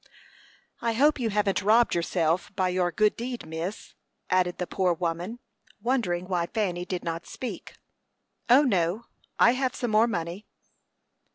[0.81, 3.93] "I hope you haven't robbed yourself by your good deed, miss,"
[4.31, 5.37] added the poor woman,
[5.79, 7.75] wondering why Fanny did not speak.
[8.49, 9.05] "O, no!
[9.37, 10.47] I have some more money."